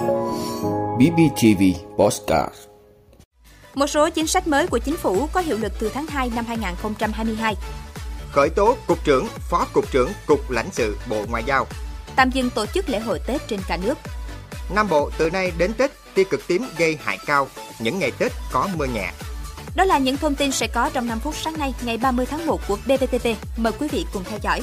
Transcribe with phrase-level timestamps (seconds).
[0.00, 1.62] BBTV
[1.96, 2.54] Postcard
[3.74, 6.44] Một số chính sách mới của chính phủ có hiệu lực từ tháng 2 năm
[6.44, 7.54] 2022.
[8.32, 11.66] Khởi tố Cục trưởng, Phó Cục trưởng Cục lãnh sự Bộ Ngoại giao.
[12.16, 13.98] Tạm dừng tổ chức lễ hội Tết trên cả nước.
[14.74, 17.48] Nam Bộ từ nay đến Tết, tia cực tím gây hại cao.
[17.78, 19.12] Những ngày Tết có mưa nhẹ.
[19.74, 22.46] Đó là những thông tin sẽ có trong 5 phút sáng nay ngày 30 tháng
[22.46, 23.28] 1 của BBTV.
[23.56, 24.62] Mời quý vị cùng theo dõi.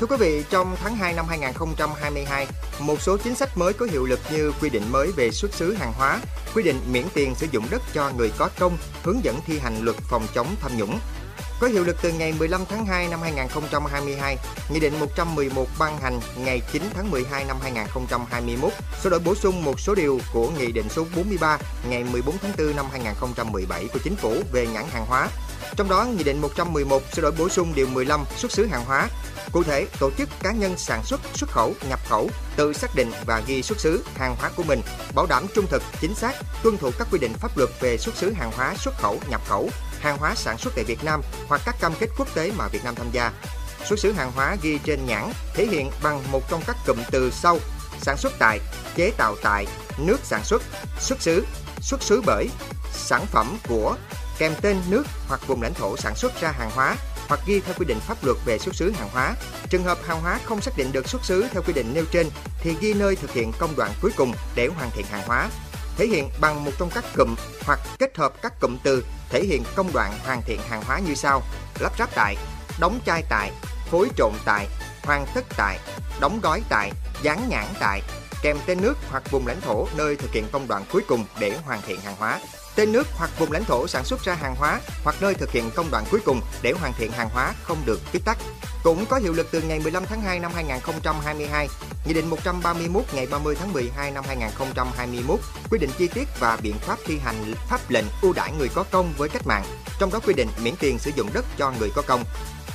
[0.00, 2.46] Thưa quý vị, trong tháng 2 năm 2022,
[2.80, 5.72] một số chính sách mới có hiệu lực như quy định mới về xuất xứ
[5.72, 6.18] hàng hóa,
[6.54, 9.82] quy định miễn tiền sử dụng đất cho người có công, hướng dẫn thi hành
[9.82, 10.98] luật phòng chống tham nhũng.
[11.60, 14.36] Có hiệu lực từ ngày 15 tháng 2 năm 2022,
[14.70, 18.72] Nghị định 111 ban hành ngày 9 tháng 12 năm 2021,
[19.02, 21.58] sửa đổi bổ sung một số điều của Nghị định số 43
[21.88, 25.28] ngày 14 tháng 4 năm 2017 của Chính phủ về nhãn hàng hóa.
[25.76, 29.08] Trong đó, Nghị định 111 sửa đổi bổ sung điều 15 xuất xứ hàng hóa,
[29.52, 33.10] Cụ thể, tổ chức cá nhân sản xuất, xuất khẩu, nhập khẩu tự xác định
[33.26, 34.80] và ghi xuất xứ hàng hóa của mình,
[35.14, 38.16] bảo đảm trung thực, chính xác, tuân thủ các quy định pháp luật về xuất
[38.16, 39.70] xứ hàng hóa, xuất khẩu, nhập khẩu,
[40.00, 42.84] hàng hóa sản xuất tại Việt Nam hoặc các cam kết quốc tế mà Việt
[42.84, 43.32] Nam tham gia.
[43.84, 47.30] Xuất xứ hàng hóa ghi trên nhãn thể hiện bằng một trong các cụm từ
[47.30, 47.58] sau:
[48.02, 48.60] sản xuất tại,
[48.96, 49.66] chế tạo tại,
[49.98, 50.62] nước sản xuất,
[51.00, 51.46] xuất xứ,
[51.80, 52.48] xuất xứ bởi,
[52.92, 53.96] sản phẩm của,
[54.38, 56.96] kèm tên nước hoặc vùng lãnh thổ sản xuất ra hàng hóa
[57.28, 59.34] hoặc ghi theo quy định pháp luật về xuất xứ hàng hóa.
[59.70, 62.30] Trường hợp hàng hóa không xác định được xuất xứ theo quy định nêu trên
[62.60, 65.48] thì ghi nơi thực hiện công đoạn cuối cùng để hoàn thiện hàng hóa.
[65.96, 67.34] Thể hiện bằng một trong các cụm
[67.66, 71.14] hoặc kết hợp các cụm từ thể hiện công đoạn hoàn thiện hàng hóa như
[71.14, 71.42] sau:
[71.80, 72.36] lắp ráp tại,
[72.80, 73.52] đóng chai tại,
[73.90, 74.68] phối trộn tại,
[75.02, 75.78] hoàn tất tại,
[76.20, 78.02] đóng gói tại, dán nhãn tại,
[78.42, 81.56] kèm tên nước hoặc vùng lãnh thổ nơi thực hiện công đoạn cuối cùng để
[81.64, 82.40] hoàn thiện hàng hóa.
[82.74, 85.70] Tên nước hoặc vùng lãnh thổ sản xuất ra hàng hóa hoặc nơi thực hiện
[85.74, 88.38] công đoạn cuối cùng để hoàn thiện hàng hóa không được viết tắt.
[88.82, 91.68] Cũng có hiệu lực từ ngày 15 tháng 2 năm 2022,
[92.04, 95.40] Nghị định 131 ngày 30 tháng 12 năm 2021
[95.70, 98.84] quy định chi tiết và biện pháp thi hành pháp lệnh ưu đãi người có
[98.90, 99.64] công với cách mạng,
[100.00, 102.24] trong đó quy định miễn tiền sử dụng đất cho người có công.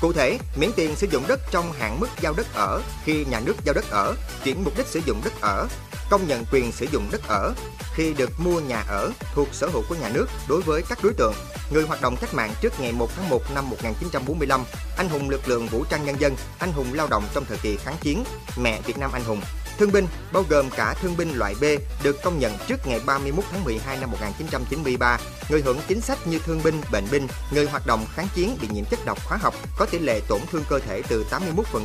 [0.01, 3.39] Cụ thể, miễn tiền sử dụng đất trong hạn mức giao đất ở khi nhà
[3.39, 5.67] nước giao đất ở, chuyển mục đích sử dụng đất ở,
[6.09, 7.53] công nhận quyền sử dụng đất ở.
[7.95, 11.13] Khi được mua nhà ở thuộc sở hữu của nhà nước đối với các đối
[11.13, 11.33] tượng
[11.71, 14.63] người hoạt động cách mạng trước ngày 1 tháng 1 năm 1945,
[14.97, 17.77] anh hùng lực lượng vũ trang nhân dân, anh hùng lao động trong thời kỳ
[17.77, 18.23] kháng chiến,
[18.57, 19.41] mẹ Việt Nam anh hùng.
[19.77, 21.63] Thương binh bao gồm cả thương binh loại B
[22.03, 26.39] được công nhận trước ngày 31 tháng 12 năm 1993, người hưởng chính sách như
[26.39, 29.53] thương binh, bệnh binh, người hoạt động kháng chiến bị nhiễm chất độc hóa học
[29.77, 31.25] có tỷ lệ tổn thương cơ thể từ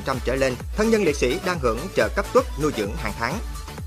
[0.07, 3.13] 81% trở lên, thân nhân liệt sĩ đang hưởng trợ cấp tuất nuôi dưỡng hàng
[3.19, 3.39] tháng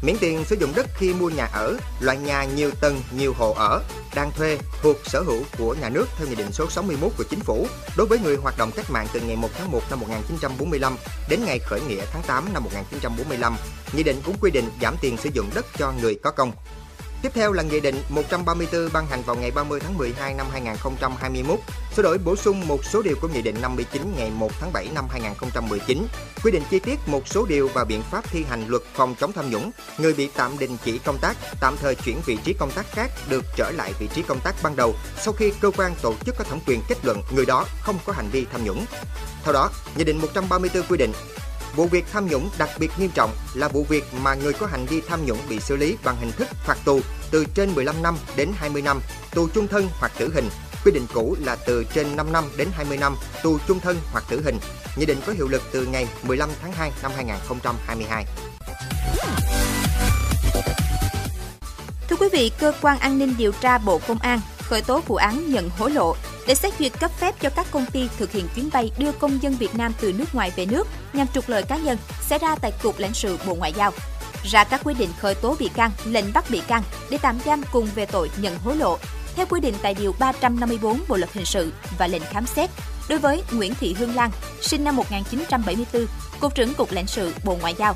[0.01, 3.53] miễn tiền sử dụng đất khi mua nhà ở, loại nhà nhiều tầng, nhiều hộ
[3.53, 3.81] ở,
[4.15, 7.39] đang thuê thuộc sở hữu của nhà nước theo Nghị định số 61 của Chính
[7.39, 7.67] phủ
[7.97, 10.97] đối với người hoạt động cách mạng từ ngày 1 tháng 1 năm 1945
[11.29, 13.55] đến ngày khởi nghĩa tháng 8 năm 1945.
[13.93, 16.51] Nghị định cũng quy định giảm tiền sử dụng đất cho người có công.
[17.21, 21.59] Tiếp theo là Nghị định 134 ban hành vào ngày 30 tháng 12 năm 2021,
[21.95, 24.87] sửa đổi bổ sung một số điều của Nghị định 59 ngày 1 tháng 7
[24.95, 26.07] năm 2019,
[26.43, 29.31] quy định chi tiết một số điều và biện pháp thi hành luật phòng chống
[29.31, 29.71] tham nhũng.
[29.97, 33.11] Người bị tạm đình chỉ công tác, tạm thời chuyển vị trí công tác khác
[33.29, 36.35] được trở lại vị trí công tác ban đầu sau khi cơ quan tổ chức
[36.37, 38.85] có thẩm quyền kết luận người đó không có hành vi tham nhũng.
[39.43, 41.11] Theo đó, Nghị định 134 quy định
[41.75, 44.85] Vụ việc tham nhũng đặc biệt nghiêm trọng là vụ việc mà người có hành
[44.85, 46.99] vi tham nhũng bị xử lý bằng hình thức phạt tù
[47.31, 49.01] từ trên 15 năm đến 20 năm,
[49.33, 50.49] tù chung thân hoặc tử hình.
[50.85, 54.23] Quy định cũ là từ trên 5 năm đến 20 năm, tù chung thân hoặc
[54.29, 54.57] tử hình.
[54.95, 58.25] Nghị định có hiệu lực từ ngày 15 tháng 2 năm 2022.
[62.09, 65.15] Thưa quý vị, cơ quan an ninh điều tra Bộ Công an khởi tố vụ
[65.15, 66.15] án nhận hối lộ
[66.47, 69.43] để xét duyệt cấp phép cho các công ty thực hiện chuyến bay đưa công
[69.43, 71.97] dân Việt Nam từ nước ngoài về nước nhằm trục lợi cá nhân
[72.29, 73.91] xảy ra tại Cục lãnh sự Bộ Ngoại giao.
[74.43, 77.61] Ra các quy định khởi tố bị can, lệnh bắt bị can để tạm giam
[77.71, 78.97] cùng về tội nhận hối lộ
[79.35, 82.69] theo quy định tại điều 354 Bộ luật hình sự và lệnh khám xét
[83.09, 84.31] đối với Nguyễn Thị Hương Lan,
[84.61, 86.05] sinh năm 1974,
[86.39, 87.95] Cục trưởng Cục lãnh sự Bộ Ngoại giao,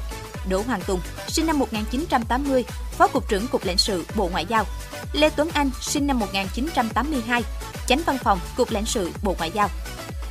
[0.50, 4.66] Đỗ Hoàng Tùng, sinh năm 1980, Phó Cục trưởng Cục lãnh sự Bộ Ngoại giao,
[5.14, 7.42] Lê Tuấn Anh, sinh năm 1982,
[7.88, 9.70] Chánh Văn phòng Cục lãnh sự Bộ Ngoại giao.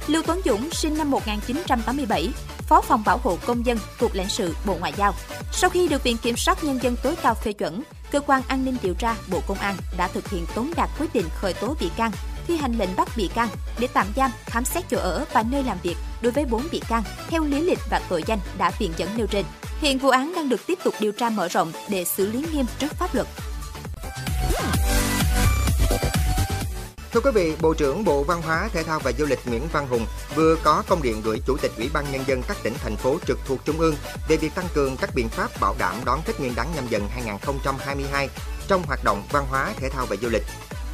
[0.06, 2.28] Lưu Tuấn Dũng, sinh năm 1987,
[2.58, 5.14] Phó phòng bảo hộ công dân Cục lãnh sự Bộ Ngoại giao.
[5.52, 8.64] Sau khi được Viện Kiểm sát Nhân dân tối cao phê chuẩn, Cơ quan An
[8.64, 11.76] ninh điều tra Bộ Công an đã thực hiện tống đạt quyết định khởi tố
[11.80, 12.10] bị can,
[12.46, 13.48] thi hành lệnh bắt bị can
[13.78, 16.82] để tạm giam, khám xét chỗ ở và nơi làm việc đối với 4 bị
[16.88, 19.44] can theo lý lịch và tội danh đã viện dẫn nêu trên.
[19.80, 22.66] Hiện vụ án đang được tiếp tục điều tra mở rộng để xử lý nghiêm
[22.78, 23.26] trước pháp luật.
[27.14, 29.86] Thưa quý vị, Bộ trưởng Bộ Văn hóa, Thể thao và Du lịch Nguyễn Văn
[29.88, 32.96] Hùng vừa có công điện gửi Chủ tịch Ủy ban Nhân dân các tỉnh, thành
[32.96, 33.94] phố trực thuộc Trung ương
[34.28, 37.08] về việc tăng cường các biện pháp bảo đảm đón Tết Nguyên đán nhâm dần
[37.08, 38.28] 2022
[38.68, 40.42] trong hoạt động văn hóa, thể thao và du lịch.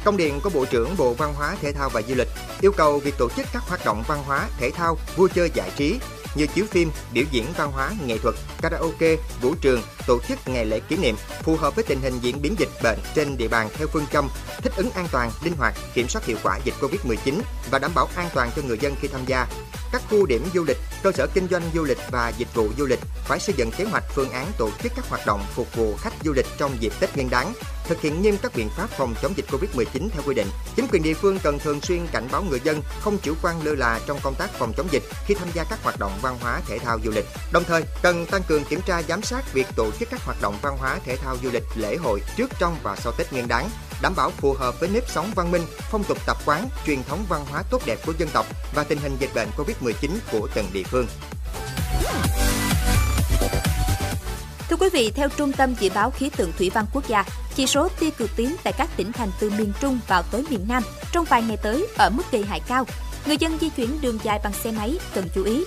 [0.03, 2.29] Công điện của Bộ trưởng Bộ Văn hóa, Thể thao và Du lịch
[2.61, 5.71] yêu cầu việc tổ chức các hoạt động văn hóa, thể thao, vui chơi giải
[5.75, 5.99] trí
[6.35, 10.65] như chiếu phim, biểu diễn văn hóa, nghệ thuật, karaoke, vũ trường, tổ chức ngày
[10.65, 13.69] lễ kỷ niệm phù hợp với tình hình diễn biến dịch bệnh trên địa bàn
[13.73, 14.29] theo phương châm
[14.61, 17.41] thích ứng an toàn, linh hoạt, kiểm soát hiệu quả dịch Covid-19
[17.71, 19.47] và đảm bảo an toàn cho người dân khi tham gia.
[19.91, 22.85] Các khu điểm du lịch, cơ sở kinh doanh du lịch và dịch vụ du
[22.85, 25.95] lịch phải xây dựng kế hoạch phương án tổ chức các hoạt động phục vụ
[25.95, 27.53] khách du lịch trong dịp Tết Nguyên đán,
[27.87, 30.47] thực hiện nghiêm các biện pháp phòng chống dịch Covid-19 theo quy định.
[30.75, 33.75] Chính quyền địa phương cần thường xuyên cảnh báo người dân không chủ quan lơ
[33.75, 36.61] là trong công tác phòng chống dịch khi tham gia các hoạt động văn hóa
[36.67, 37.25] thể thao du lịch.
[37.51, 40.57] Đồng thời, cần tăng cường kiểm tra giám sát việc tổ chức các hoạt động
[40.61, 43.69] văn hóa thể thao du lịch lễ hội trước trong và sau Tết Nguyên đán,
[44.01, 45.61] đảm bảo phù hợp với nếp sống văn minh,
[45.91, 48.45] phong tục tập quán, truyền thống văn hóa tốt đẹp của dân tộc
[48.75, 51.07] và tình hình dịch bệnh Covid-19 của từng địa phương.
[54.69, 57.25] Thưa quý vị, theo Trung tâm Dự báo Khí tượng Thủy văn Quốc gia,
[57.55, 60.65] chỉ số tia cực tím tại các tỉnh thành từ miền Trung vào tới miền
[60.67, 62.85] Nam trong vài ngày tới ở mức gây hại cao.
[63.25, 65.63] Người dân di chuyển đường dài bằng xe máy cần chú ý.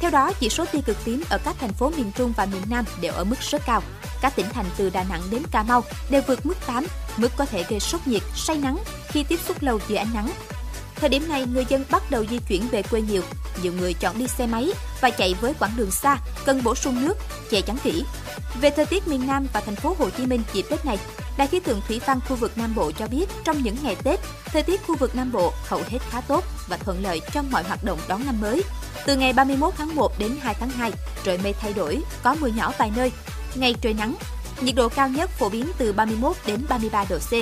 [0.00, 2.62] Theo đó, chỉ số tia cực tím ở các thành phố miền Trung và miền
[2.70, 3.82] Nam đều ở mức rất cao.
[4.20, 7.46] Các tỉnh thành từ Đà Nẵng đến Cà Mau đều vượt mức 8, mức có
[7.46, 8.78] thể gây sốc nhiệt, say nắng
[9.08, 10.30] khi tiếp xúc lâu dưới ánh nắng.
[10.96, 13.22] Thời điểm này, người dân bắt đầu di chuyển về quê nhiều.
[13.62, 14.70] Nhiều người chọn đi xe máy
[15.00, 17.14] và chạy với quãng đường xa, cần bổ sung nước,
[17.50, 18.04] che chắn kỹ.
[18.60, 20.98] Về thời tiết miền Nam và thành phố Hồ Chí Minh dịp Tết này,
[21.36, 24.20] Đài khí tượng thủy văn khu vực Nam Bộ cho biết trong những ngày Tết,
[24.44, 27.62] thời tiết khu vực Nam Bộ hầu hết khá tốt và thuận lợi trong mọi
[27.62, 28.62] hoạt động đón năm mới.
[29.04, 30.92] Từ ngày 31 tháng 1 đến 2 tháng 2,
[31.24, 33.12] trời mây thay đổi, có mưa nhỏ vài nơi,
[33.54, 34.14] ngày trời nắng.
[34.60, 37.32] Nhiệt độ cao nhất phổ biến từ 31 đến 33 độ C,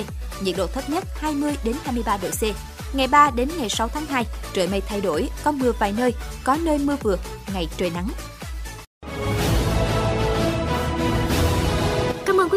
[0.43, 2.43] nhiệt độ thấp nhất 20 đến 23 độ C.
[2.95, 6.13] Ngày 3 đến ngày 6 tháng 2, trời mây thay đổi, có mưa vài nơi,
[6.43, 7.17] có nơi mưa vừa,
[7.53, 8.07] ngày trời nắng.